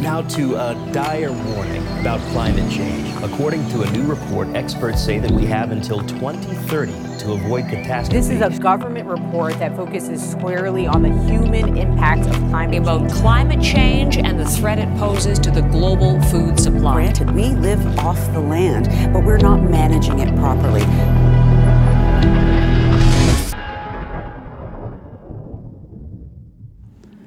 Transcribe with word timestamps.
Now 0.00 0.22
to 0.22 0.56
a 0.56 0.74
dire 0.92 1.30
warning 1.30 1.86
about 1.98 2.20
climate 2.32 2.72
change. 2.72 3.14
According 3.22 3.68
to 3.68 3.82
a 3.82 3.90
new 3.90 4.02
report, 4.02 4.48
experts 4.54 5.04
say 5.04 5.18
that 5.18 5.30
we 5.30 5.44
have 5.44 5.72
until 5.72 6.00
2030 6.00 6.92
to 7.18 7.32
avoid 7.32 7.68
catastrophe. 7.68 8.16
This 8.16 8.30
is 8.30 8.40
a 8.40 8.48
government 8.58 9.06
report 9.06 9.58
that 9.58 9.76
focuses 9.76 10.26
squarely 10.26 10.86
on 10.86 11.02
the 11.02 11.10
human 11.26 11.76
impact 11.76 12.26
of 12.26 12.34
climate 12.48 12.72
change. 12.72 12.86
About 12.86 13.10
climate 13.10 13.62
change 13.62 14.16
and 14.16 14.40
the 14.40 14.46
threat 14.46 14.78
it 14.78 14.88
poses 14.96 15.38
to 15.40 15.50
the 15.50 15.60
global 15.60 16.18
food 16.22 16.58
supply. 16.58 16.94
Granted, 16.94 17.32
we 17.32 17.50
live 17.50 17.98
off 17.98 18.18
the 18.32 18.40
land, 18.40 18.86
but 19.12 19.22
we're 19.22 19.36
not 19.36 19.62
managing 19.62 20.18
it 20.18 20.34
properly. 20.36 20.80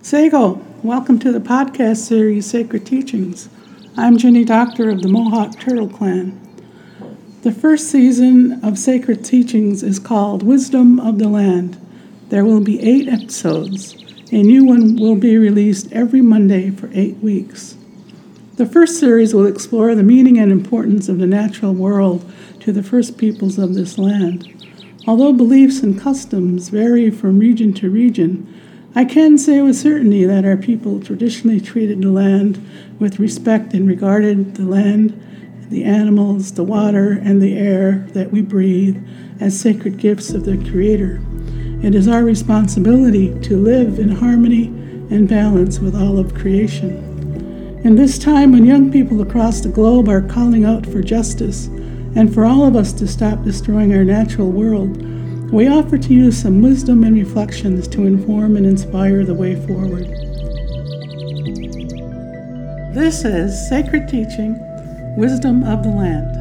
Sego, 0.00 0.62
welcome 0.84 1.18
to 1.18 1.32
the 1.32 1.40
podcast 1.40 1.96
series 1.96 2.44
Sacred 2.44 2.84
Teachings. 2.84 3.48
I'm 3.96 4.18
Ginny 4.18 4.44
Doctor 4.44 4.90
of 4.90 5.00
the 5.00 5.08
Mohawk 5.08 5.58
Turtle 5.58 5.88
Clan. 5.88 6.38
The 7.40 7.52
first 7.52 7.88
season 7.88 8.62
of 8.62 8.78
Sacred 8.78 9.24
Teachings 9.24 9.82
is 9.82 9.98
called 9.98 10.42
Wisdom 10.42 11.00
of 11.00 11.18
the 11.18 11.30
Land. 11.30 11.80
There 12.28 12.44
will 12.44 12.60
be 12.60 12.82
eight 12.82 13.08
episodes. 13.08 13.94
A 14.30 14.42
new 14.42 14.66
one 14.66 14.96
will 14.96 15.16
be 15.16 15.38
released 15.38 15.90
every 15.90 16.20
Monday 16.20 16.70
for 16.70 16.90
eight 16.92 17.16
weeks. 17.20 17.78
The 18.56 18.66
first 18.66 19.00
series 19.00 19.32
will 19.32 19.46
explore 19.46 19.94
the 19.94 20.02
meaning 20.02 20.38
and 20.38 20.52
importance 20.52 21.08
of 21.08 21.16
the 21.16 21.26
natural 21.26 21.72
world 21.72 22.30
to 22.60 22.72
the 22.72 22.82
first 22.82 23.16
peoples 23.16 23.56
of 23.56 23.72
this 23.72 23.96
land. 23.96 24.52
Although 25.06 25.32
beliefs 25.32 25.82
and 25.82 25.98
customs 25.98 26.68
vary 26.68 27.10
from 27.10 27.38
region 27.38 27.72
to 27.72 27.88
region, 27.88 28.46
I 28.96 29.04
can 29.04 29.38
say 29.38 29.60
with 29.60 29.74
certainty 29.74 30.24
that 30.24 30.44
our 30.44 30.56
people 30.56 31.00
traditionally 31.00 31.60
treated 31.60 32.00
the 32.00 32.12
land 32.12 32.64
with 33.00 33.18
respect 33.18 33.74
and 33.74 33.88
regarded 33.88 34.54
the 34.54 34.62
land, 34.62 35.20
the 35.68 35.82
animals, 35.82 36.52
the 36.52 36.62
water, 36.62 37.10
and 37.10 37.42
the 37.42 37.58
air 37.58 38.06
that 38.12 38.30
we 38.30 38.40
breathe 38.40 39.04
as 39.40 39.58
sacred 39.58 39.98
gifts 39.98 40.30
of 40.30 40.44
the 40.44 40.56
Creator. 40.70 41.20
It 41.82 41.96
is 41.96 42.06
our 42.06 42.22
responsibility 42.22 43.36
to 43.40 43.56
live 43.56 43.98
in 43.98 44.10
harmony 44.10 44.66
and 45.10 45.28
balance 45.28 45.80
with 45.80 45.96
all 45.96 46.16
of 46.16 46.34
creation. 46.34 47.80
In 47.82 47.96
this 47.96 48.16
time 48.16 48.52
when 48.52 48.64
young 48.64 48.92
people 48.92 49.20
across 49.20 49.60
the 49.60 49.70
globe 49.70 50.08
are 50.08 50.22
calling 50.22 50.64
out 50.64 50.86
for 50.86 51.02
justice 51.02 51.66
and 52.14 52.32
for 52.32 52.44
all 52.44 52.64
of 52.64 52.76
us 52.76 52.92
to 52.92 53.08
stop 53.08 53.42
destroying 53.42 53.92
our 53.92 54.04
natural 54.04 54.52
world, 54.52 54.96
we 55.54 55.68
offer 55.68 55.96
to 55.96 56.12
you 56.12 56.32
some 56.32 56.60
wisdom 56.60 57.04
and 57.04 57.16
reflections 57.16 57.86
to 57.86 58.06
inform 58.06 58.56
and 58.56 58.66
inspire 58.66 59.24
the 59.24 59.32
way 59.32 59.54
forward. 59.68 60.04
This 62.92 63.24
is 63.24 63.68
Sacred 63.68 64.08
Teaching 64.08 64.58
Wisdom 65.16 65.62
of 65.62 65.84
the 65.84 65.90
Land. 65.90 66.40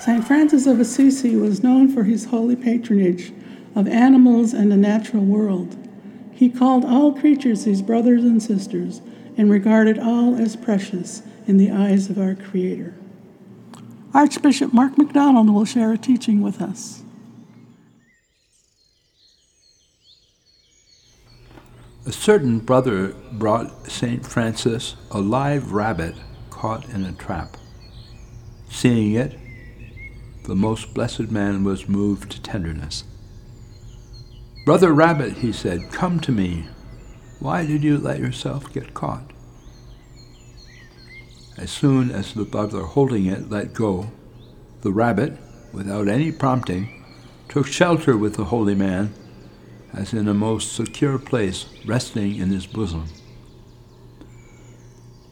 St. 0.00 0.26
Francis 0.26 0.66
of 0.66 0.80
Assisi 0.80 1.36
was 1.36 1.62
known 1.62 1.92
for 1.92 2.04
his 2.04 2.24
holy 2.24 2.56
patronage 2.56 3.34
of 3.74 3.88
animals 3.88 4.52
and 4.52 4.70
the 4.70 4.76
natural 4.76 5.24
world. 5.24 5.76
He 6.32 6.48
called 6.48 6.84
all 6.84 7.12
creatures 7.12 7.64
his 7.64 7.82
brothers 7.82 8.24
and 8.24 8.42
sisters 8.42 9.00
and 9.36 9.50
regarded 9.50 9.98
all 9.98 10.36
as 10.36 10.56
precious 10.56 11.22
in 11.46 11.56
the 11.56 11.70
eyes 11.70 12.10
of 12.10 12.18
our 12.18 12.34
Creator. 12.34 12.94
Archbishop 14.12 14.72
Mark 14.72 14.96
MacDonald 14.96 15.50
will 15.50 15.64
share 15.64 15.92
a 15.92 15.98
teaching 15.98 16.40
with 16.40 16.62
us. 16.62 17.02
A 22.06 22.12
certain 22.12 22.58
brother 22.58 23.14
brought 23.32 23.90
St. 23.90 24.24
Francis 24.26 24.94
a 25.10 25.20
live 25.20 25.72
rabbit 25.72 26.14
caught 26.50 26.88
in 26.90 27.04
a 27.04 27.12
trap. 27.12 27.56
Seeing 28.68 29.14
it, 29.14 29.38
the 30.44 30.54
most 30.54 30.92
blessed 30.92 31.30
man 31.30 31.64
was 31.64 31.88
moved 31.88 32.30
to 32.32 32.42
tenderness. 32.42 33.04
Brother 34.64 34.94
Rabbit, 34.94 35.34
he 35.34 35.52
said, 35.52 35.92
come 35.92 36.18
to 36.20 36.32
me. 36.32 36.68
Why 37.38 37.66
did 37.66 37.84
you 37.84 37.98
let 37.98 38.18
yourself 38.18 38.72
get 38.72 38.94
caught? 38.94 39.30
As 41.58 41.70
soon 41.70 42.10
as 42.10 42.32
the 42.32 42.44
brother 42.44 42.80
holding 42.80 43.26
it 43.26 43.50
let 43.50 43.74
go, 43.74 44.10
the 44.80 44.90
rabbit, 44.90 45.34
without 45.70 46.08
any 46.08 46.32
prompting, 46.32 47.04
took 47.46 47.66
shelter 47.66 48.16
with 48.16 48.36
the 48.36 48.46
holy 48.46 48.74
man, 48.74 49.12
as 49.92 50.14
in 50.14 50.26
a 50.28 50.34
most 50.34 50.72
secure 50.72 51.18
place, 51.18 51.66
resting 51.84 52.36
in 52.36 52.48
his 52.48 52.66
bosom. 52.66 53.04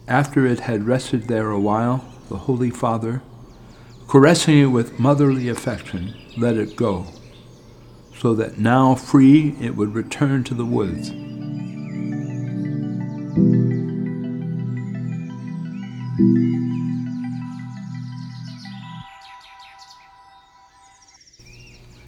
After 0.06 0.44
it 0.46 0.60
had 0.60 0.84
rested 0.84 1.28
there 1.28 1.48
a 1.48 1.58
while, 1.58 2.04
the 2.28 2.36
Holy 2.36 2.70
Father, 2.70 3.22
caressing 4.08 4.58
it 4.58 4.66
with 4.66 5.00
motherly 5.00 5.48
affection, 5.48 6.14
let 6.36 6.58
it 6.58 6.76
go 6.76 7.06
so 8.22 8.34
that 8.34 8.56
now 8.56 8.94
free 8.94 9.56
it 9.60 9.74
would 9.74 9.96
return 9.96 10.44
to 10.44 10.54
the 10.54 10.64
woods. 10.64 11.08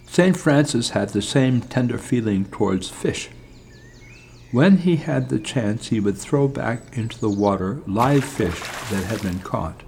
St. 0.09 0.37
Francis 0.37 0.91
had 0.91 1.09
the 1.09 1.21
same 1.21 1.59
tender 1.59 1.97
feeling 1.97 2.45
towards 2.45 2.87
fish. 2.89 3.27
When 4.53 4.77
he 4.77 4.95
had 4.95 5.27
the 5.27 5.39
chance, 5.39 5.89
he 5.89 5.99
would 5.99 6.17
throw 6.17 6.47
back 6.47 6.97
into 6.97 7.19
the 7.19 7.29
water 7.29 7.81
live 7.85 8.23
fish 8.23 8.61
that 8.89 9.03
had 9.03 9.21
been 9.21 9.39
caught. 9.39 9.83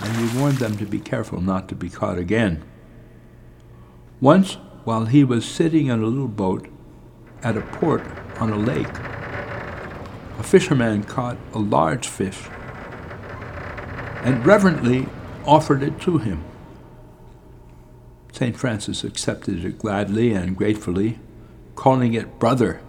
And 0.00 0.16
he 0.16 0.36
warned 0.36 0.58
them 0.58 0.76
to 0.78 0.84
be 0.84 0.98
careful 0.98 1.40
not 1.40 1.68
to 1.68 1.76
be 1.76 1.88
caught 1.88 2.18
again. 2.18 2.64
Once, 4.20 4.56
while 4.86 5.06
he 5.06 5.24
was 5.24 5.44
sitting 5.44 5.88
in 5.88 6.00
a 6.00 6.06
little 6.06 6.28
boat 6.28 6.68
at 7.42 7.56
a 7.56 7.60
port 7.60 8.04
on 8.38 8.52
a 8.52 8.56
lake. 8.56 8.86
A 10.38 10.42
fisherman 10.44 11.02
caught 11.02 11.36
a 11.52 11.58
large 11.58 12.06
fish 12.06 12.44
and 14.22 14.46
reverently 14.46 15.08
offered 15.44 15.82
it 15.82 16.00
to 16.02 16.18
him. 16.18 16.44
St. 18.30 18.56
Francis 18.56 19.02
accepted 19.02 19.64
it 19.64 19.80
gladly 19.80 20.32
and 20.32 20.56
gratefully, 20.56 21.18
calling 21.74 22.14
it 22.14 22.38
brother. 22.38 22.80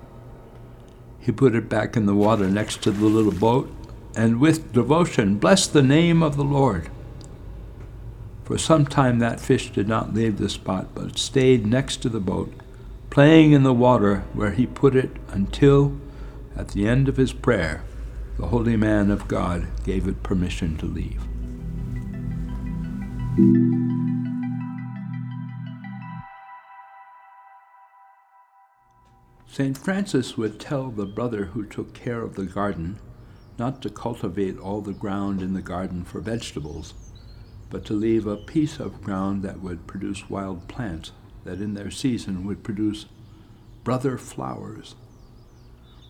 He 1.20 1.32
put 1.32 1.56
it 1.56 1.68
back 1.68 1.98
in 1.98 2.06
the 2.06 2.14
water 2.14 2.48
next 2.48 2.84
to 2.84 2.92
the 2.92 3.08
little 3.08 3.32
boat 3.32 3.74
and 4.16 4.40
with 4.40 4.72
devotion 4.72 5.40
blessed 5.40 5.74
the 5.74 5.82
name 5.82 6.22
of 6.22 6.38
the 6.38 6.44
Lord. 6.44 6.92
For 8.48 8.58
some 8.58 8.86
time 8.86 9.20
that 9.20 9.42
fish 9.42 9.72
did 9.72 9.90
not 9.90 10.14
leave 10.14 10.38
the 10.38 10.48
spot, 10.48 10.96
but 10.96 11.18
stayed 11.18 11.68
next 11.68 11.98
to 11.98 12.08
the 12.08 12.22
boat, 12.22 12.54
playing 13.10 13.52
in 13.52 13.64
the 13.64 13.74
water 13.74 14.24
where 14.32 14.52
he 14.52 14.66
put 14.66 14.96
it 14.96 15.12
until, 15.28 15.98
at 16.56 16.70
the 16.70 16.88
end 16.88 17.10
of 17.10 17.18
his 17.18 17.34
prayer, 17.34 17.84
the 18.40 18.48
holy 18.48 18.78
man 18.78 19.12
of 19.12 19.28
God 19.28 19.68
gave 19.84 20.08
it 20.08 20.24
permission 20.24 20.78
to 20.78 20.86
leave. 20.86 21.22
St. 29.46 29.78
Francis 29.78 30.38
would 30.38 30.58
tell 30.58 30.90
the 30.90 31.06
brother 31.06 31.48
who 31.48 31.66
took 31.66 31.94
care 31.94 32.22
of 32.22 32.36
the 32.36 32.46
garden 32.46 32.98
not 33.60 33.82
to 33.82 33.90
cultivate 33.90 34.58
all 34.58 34.80
the 34.80 34.94
ground 34.94 35.42
in 35.42 35.54
the 35.54 35.62
garden 35.62 36.06
for 36.06 36.22
vegetables 36.22 36.94
but 37.70 37.86
to 37.86 37.94
leave 37.94 38.26
a 38.26 38.38
piece 38.38 38.80
of 38.80 39.02
ground 39.02 39.44
that 39.44 39.62
would 39.62 39.88
produce 39.88 40.30
wild 40.30 40.68
plants 40.68 41.12
that 41.44 41.60
in 41.62 41.74
their 41.74 41.92
season 41.92 42.46
would 42.46 42.64
produce 42.64 43.06
brother 43.84 44.18
flowers. 44.18 44.96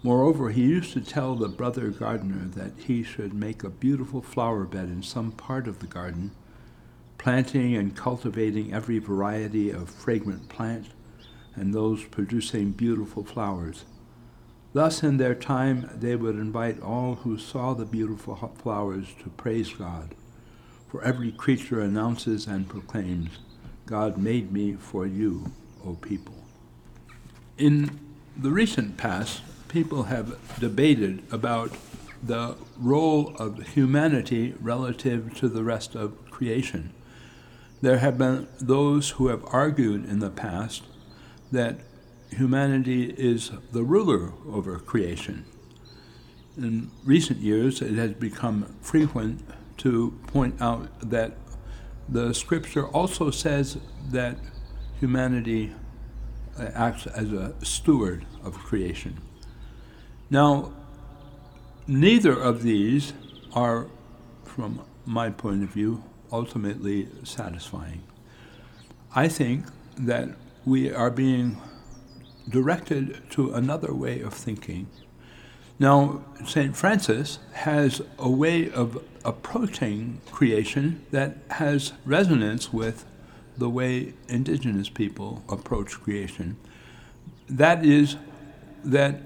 Moreover, 0.04 0.50
he 0.50 0.62
used 0.62 0.94
to 0.94 1.02
tell 1.02 1.36
the 1.36 1.50
brother 1.50 1.90
gardener 1.90 2.48
that 2.56 2.74
he 2.86 3.04
should 3.04 3.34
make 3.34 3.64
a 3.64 3.70
beautiful 3.70 4.22
flower 4.22 4.66
bed 4.66 4.86
in 4.86 5.04
some 5.04 5.32
part 5.32 5.68
of 5.68 5.80
the 5.80 5.88
garden, 5.88 6.32
planting 7.18 7.76
and 7.76 7.96
cultivating 7.96 8.74
every 8.74 9.00
variety 9.00 9.72
of 9.72 9.90
fragrant 9.90 10.50
plant 10.50 10.88
and 11.56 11.74
those 11.74 12.04
producing 12.06 12.72
beautiful 12.72 13.24
flowers. 13.24 13.86
Thus, 14.74 15.02
in 15.02 15.18
their 15.18 15.34
time, 15.34 15.90
they 15.96 16.16
would 16.16 16.36
invite 16.36 16.80
all 16.82 17.16
who 17.16 17.40
saw 17.40 17.74
the 17.74 17.86
beautiful 17.86 18.36
flowers 18.62 19.08
to 19.24 19.30
praise 19.30 19.74
God 19.74 20.14
for 20.90 21.04
every 21.04 21.32
creature 21.32 21.82
announces 21.82 22.48
and 22.48 22.68
proclaims, 22.68 23.40
God 23.86 24.18
made 24.18 24.52
me 24.52 24.74
for 24.74 25.06
you, 25.06 25.52
O 25.86 25.94
people. 25.96 26.36
In 27.58 28.00
the 28.36 28.52
recent 28.52 28.98
past, 28.98 29.42
people 29.68 30.04
have 30.04 30.60
debated 30.60 31.24
about 31.32 31.72
the 32.22 32.56
role 32.78 33.36
of 33.38 33.70
humanity 33.70 34.56
relative 34.60 35.36
to 35.36 35.48
the 35.48 35.64
rest 35.64 35.96
of 35.96 36.30
creation. 36.30 36.94
There 37.82 38.00
have 38.00 38.18
been 38.18 38.48
those 38.60 39.12
who 39.12 39.28
have 39.28 39.44
argued 39.48 40.10
in 40.10 40.20
the 40.20 40.30
past 40.30 40.84
that 41.52 41.80
humanity 42.32 43.14
is 43.18 43.52
the 43.72 43.84
ruler 43.84 44.34
over 44.48 44.80
creation. 44.80 45.46
In 46.58 46.90
recent 47.06 47.40
years, 47.40 47.82
it 47.82 47.94
has 47.94 48.14
become 48.14 48.76
frequent 48.82 49.44
to 49.78 50.12
point 50.28 50.62
out 50.62 50.88
that 51.10 51.38
the 52.10 52.34
scripture 52.34 52.88
also 52.88 53.32
says 53.32 53.78
that 54.12 54.38
humanity 55.00 55.74
uh, 56.58 56.70
acts 56.74 57.06
as 57.08 57.32
a 57.32 57.54
steward 57.64 58.26
of 58.44 58.54
creation. 58.54 59.20
Now, 60.30 60.74
neither 61.88 62.34
of 62.34 62.64
these 62.64 63.14
are, 63.54 63.88
from 64.44 64.82
my 65.06 65.30
point 65.30 65.64
of 65.64 65.70
view, 65.70 66.04
ultimately 66.32 67.08
satisfying. 67.24 68.04
I 69.16 69.28
think 69.28 69.66
that 69.98 70.30
we 70.66 70.92
are 70.92 71.10
being 71.10 71.62
directed 72.50 73.30
to 73.32 73.54
another 73.54 73.94
way 73.94 74.22
of 74.22 74.34
thinking. 74.34 74.88
Now, 75.80 76.24
St. 76.46 76.76
Francis 76.76 77.40
has 77.54 78.02
a 78.18 78.30
way 78.30 78.72
of 78.72 79.04
approaching 79.24 80.22
creation 80.32 81.06
that 81.12 81.38
has 81.52 81.94
resonance 82.06 82.74
with 82.74 83.06
the 83.58 83.70
way 83.70 84.14
indigenous 84.28 84.90
people 84.90 85.44
approach 85.50 86.00
creation. 86.02 86.58
That 87.50 87.86
is, 87.86 88.16
that 88.84 89.22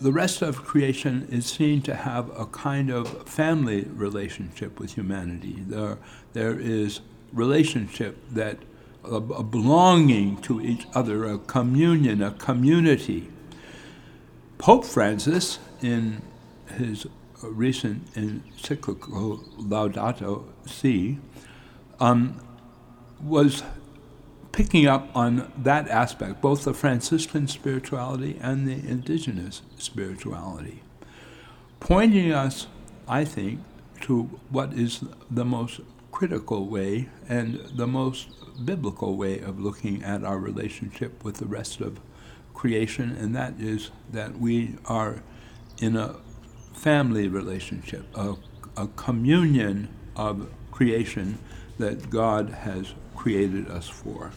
the 0.00 0.12
rest 0.12 0.42
of 0.42 0.64
creation 0.64 1.28
is 1.30 1.46
seen 1.46 1.82
to 1.82 1.94
have 1.94 2.28
a 2.38 2.46
kind 2.46 2.90
of 2.90 3.28
family 3.28 3.84
relationship 3.84 4.80
with 4.80 4.94
humanity. 4.94 5.62
There, 5.66 5.98
there 6.32 6.58
is 6.58 7.00
relationship 7.32 8.16
that 8.30 8.58
a, 9.04 9.16
a 9.16 9.42
belonging 9.42 10.38
to 10.42 10.60
each 10.60 10.86
other, 10.94 11.24
a 11.24 11.38
communion, 11.38 12.22
a 12.22 12.30
community. 12.32 13.28
Pope 14.58 14.84
Francis, 14.84 15.58
in 15.82 16.22
his 16.76 17.06
recent 17.42 18.06
encyclical 18.16 19.38
Laudato 19.58 20.44
Si, 20.64 21.18
um, 22.00 22.40
was 23.20 23.62
picking 24.52 24.86
up 24.86 25.08
on 25.14 25.50
that 25.56 25.88
aspect, 25.88 26.40
both 26.40 26.64
the 26.64 26.74
Franciscan 26.74 27.48
spirituality 27.48 28.38
and 28.40 28.68
the 28.68 28.74
indigenous 28.88 29.62
spirituality, 29.78 30.82
pointing 31.80 32.32
us, 32.32 32.66
I 33.08 33.24
think, 33.24 33.60
to 34.02 34.24
what 34.50 34.72
is 34.74 35.04
the 35.30 35.44
most 35.44 35.80
critical 36.10 36.66
way 36.66 37.08
and 37.28 37.60
the 37.74 37.86
most 37.86 38.28
biblical 38.64 39.16
way 39.16 39.38
of 39.38 39.58
looking 39.58 40.02
at 40.02 40.22
our 40.24 40.38
relationship 40.38 41.24
with 41.24 41.36
the 41.38 41.46
rest 41.46 41.80
of 41.80 42.00
creation, 42.52 43.16
and 43.18 43.34
that 43.34 43.54
is 43.58 43.90
that 44.12 44.38
we 44.38 44.76
are 44.84 45.22
in 45.82 45.96
a 45.96 46.14
family 46.72 47.26
relationship, 47.26 48.06
a, 48.14 48.36
a 48.76 48.86
communion 48.94 49.88
of 50.14 50.48
creation 50.70 51.38
that 51.78 52.08
God 52.08 52.50
has 52.50 52.94
created 53.16 53.68
us 53.68 53.88
for. 53.88 54.30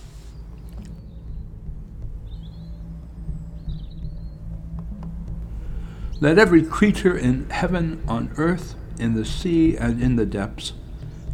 Let 6.19 6.39
every 6.39 6.63
creature 6.63 7.15
in 7.15 7.47
heaven, 7.51 8.03
on 8.07 8.33
earth, 8.37 8.73
in 8.97 9.13
the 9.13 9.25
sea, 9.25 9.77
and 9.77 10.01
in 10.01 10.15
the 10.15 10.25
depths 10.25 10.73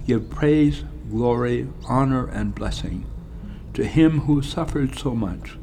give 0.06 0.30
praise, 0.30 0.84
glory, 1.10 1.70
honor, 1.88 2.28
and 2.28 2.54
blessing 2.54 3.06
to 3.74 3.86
him 3.86 4.22
who 4.22 4.42
suffered 4.42 4.98
so 4.98 5.16
much, 5.16 5.58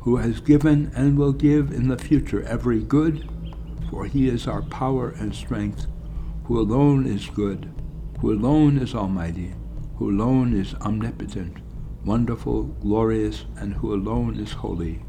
who 0.00 0.16
has 0.16 0.40
given 0.40 0.92
and 0.94 1.16
will 1.16 1.32
give 1.32 1.70
in 1.72 1.88
the 1.88 1.96
future 1.96 2.42
every 2.42 2.82
good, 2.82 3.26
for 3.90 4.06
he 4.06 4.28
is 4.28 4.46
our 4.46 4.62
power 4.62 5.10
and 5.10 5.34
strength, 5.34 5.86
who 6.44 6.60
alone 6.60 7.06
is 7.06 7.26
good, 7.30 7.72
who 8.20 8.32
alone 8.32 8.78
is 8.78 8.94
almighty 8.94 9.54
who 9.96 10.10
alone 10.10 10.52
is 10.54 10.74
omnipotent, 10.74 11.56
wonderful, 12.04 12.64
glorious, 12.64 13.46
and 13.56 13.74
who 13.74 13.94
alone 13.94 14.38
is 14.38 14.52
holy, 14.52 15.02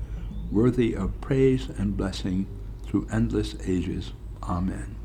worthy 0.50 0.94
of 0.96 1.20
praise 1.20 1.70
and 1.78 1.98
blessing 1.98 2.48
through 2.86 3.08
endless 3.12 3.56
ages. 3.66 4.14
Amen. 4.44 4.96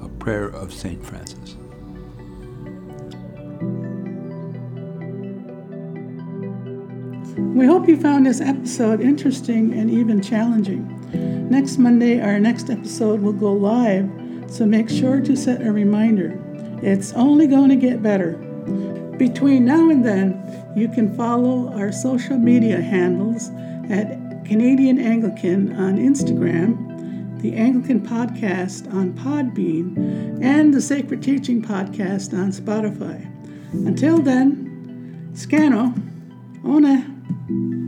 A 0.00 0.08
prayer 0.08 0.46
of 0.46 0.72
St. 0.72 1.04
Francis. 1.04 1.56
We 7.36 7.66
hope 7.66 7.88
you 7.88 8.00
found 8.00 8.26
this 8.26 8.40
episode 8.40 9.00
interesting 9.00 9.74
and 9.74 9.90
even 9.90 10.22
challenging. 10.22 10.97
Next 11.50 11.78
Monday, 11.78 12.20
our 12.20 12.38
next 12.38 12.68
episode 12.68 13.20
will 13.20 13.32
go 13.32 13.52
live, 13.52 14.10
so 14.48 14.66
make 14.66 14.90
sure 14.90 15.20
to 15.20 15.34
set 15.34 15.62
a 15.62 15.72
reminder. 15.72 16.38
It's 16.82 17.12
only 17.14 17.46
going 17.46 17.70
to 17.70 17.76
get 17.76 18.02
better. 18.02 18.32
Between 19.16 19.64
now 19.64 19.88
and 19.88 20.04
then, 20.04 20.72
you 20.76 20.88
can 20.88 21.16
follow 21.16 21.72
our 21.72 21.90
social 21.90 22.36
media 22.36 22.80
handles 22.80 23.50
at 23.88 24.44
Canadian 24.44 24.98
Anglican 24.98 25.74
on 25.74 25.96
Instagram, 25.96 27.40
the 27.40 27.54
Anglican 27.54 28.06
Podcast 28.06 28.92
on 28.92 29.14
Podbean, 29.14 30.42
and 30.42 30.74
the 30.74 30.82
Sacred 30.82 31.22
Teaching 31.22 31.62
Podcast 31.62 32.32
on 32.32 32.52
Spotify. 32.52 33.24
Until 33.72 34.18
then, 34.18 35.30
Scano, 35.32 35.94
Ona. 36.64 37.87